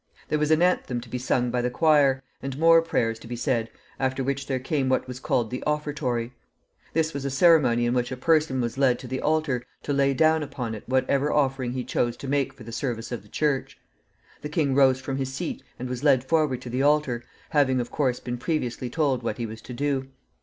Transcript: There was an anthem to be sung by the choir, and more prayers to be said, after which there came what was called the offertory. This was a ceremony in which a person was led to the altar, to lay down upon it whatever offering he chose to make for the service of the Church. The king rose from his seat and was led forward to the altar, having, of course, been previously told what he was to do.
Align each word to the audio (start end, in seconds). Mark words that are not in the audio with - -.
There 0.29 0.39
was 0.39 0.49
an 0.49 0.63
anthem 0.63 0.99
to 1.01 1.09
be 1.09 1.19
sung 1.19 1.51
by 1.51 1.61
the 1.61 1.69
choir, 1.69 2.23
and 2.41 2.57
more 2.57 2.81
prayers 2.81 3.19
to 3.19 3.27
be 3.27 3.35
said, 3.35 3.69
after 3.99 4.23
which 4.23 4.47
there 4.47 4.57
came 4.57 4.89
what 4.89 5.07
was 5.07 5.19
called 5.19 5.51
the 5.51 5.61
offertory. 5.65 6.33
This 6.93 7.13
was 7.13 7.23
a 7.23 7.29
ceremony 7.29 7.85
in 7.85 7.93
which 7.93 8.11
a 8.11 8.17
person 8.17 8.61
was 8.61 8.79
led 8.79 8.97
to 8.97 9.07
the 9.07 9.21
altar, 9.21 9.61
to 9.83 9.93
lay 9.93 10.15
down 10.15 10.41
upon 10.41 10.73
it 10.73 10.89
whatever 10.89 11.31
offering 11.31 11.73
he 11.73 11.83
chose 11.83 12.17
to 12.17 12.27
make 12.27 12.51
for 12.51 12.63
the 12.63 12.71
service 12.71 13.11
of 13.11 13.21
the 13.21 13.29
Church. 13.29 13.77
The 14.41 14.49
king 14.49 14.73
rose 14.73 14.99
from 14.99 15.17
his 15.17 15.31
seat 15.31 15.61
and 15.77 15.87
was 15.87 16.03
led 16.03 16.23
forward 16.23 16.63
to 16.63 16.69
the 16.71 16.81
altar, 16.81 17.21
having, 17.51 17.79
of 17.79 17.91
course, 17.91 18.19
been 18.19 18.39
previously 18.39 18.89
told 18.89 19.21
what 19.21 19.37
he 19.37 19.45
was 19.45 19.61
to 19.61 19.73
do. 19.73 20.07